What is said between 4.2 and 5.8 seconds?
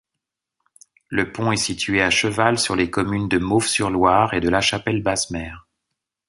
et La Chapelle-Basse-Mer.